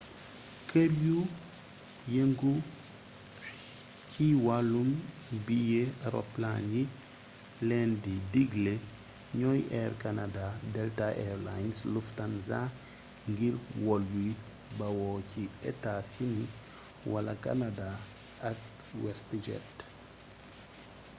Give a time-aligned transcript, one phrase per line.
[0.69, 1.17] kër yu
[2.15, 2.53] yëngu
[4.11, 4.89] xi wàllum
[5.45, 6.81] biyee roplaan yi
[7.69, 8.73] leen di digle
[9.39, 12.59] ñoy air canada delta air lines lufthansa
[13.31, 14.31] ngir wol yuy
[14.77, 16.43] bawoo ci etaa-sini
[17.11, 17.95] wala kanadaa
[18.49, 18.57] ak
[19.03, 19.69] westjet